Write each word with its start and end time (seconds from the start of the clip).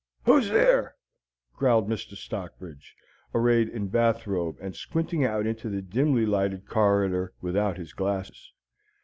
"Who's 0.25 0.49
there?" 0.49 0.95
growled 1.55 1.87
Mr. 1.87 2.15
Stockbridge, 2.17 2.95
arrayed 3.35 3.69
in 3.69 3.83
a 3.83 3.85
bath 3.85 4.25
robe 4.25 4.57
and 4.59 4.75
squinting 4.75 5.23
out 5.23 5.45
into 5.45 5.69
the 5.69 5.83
dimly 5.83 6.25
lighted 6.25 6.65
corridor 6.67 7.33
without 7.39 7.77
his 7.77 7.93
glasses. 7.93 8.51